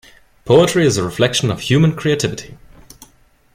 [0.45, 2.57] Poetry is a reflection of human creativity.